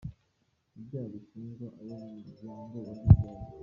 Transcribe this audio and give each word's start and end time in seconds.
Ibyaha 0.77 1.07
bishinjwa 1.13 1.67
abo 1.79 1.95
mu 2.01 2.07
muryango 2.25 2.75
wa 2.85 2.93
Rwigara 2.97 3.01